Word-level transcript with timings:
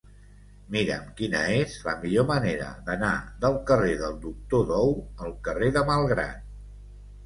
Mira'm 0.75 1.03
quina 1.19 1.41
és 1.57 1.75
la 1.89 1.93
millor 2.07 2.27
manera 2.33 2.71
d'anar 2.89 3.13
del 3.45 3.63
carrer 3.71 3.95
del 4.03 4.19
Doctor 4.27 4.69
Dou 4.75 4.99
al 5.29 5.41
carrer 5.51 5.75
de 5.81 5.89
Malgrat. 5.97 6.55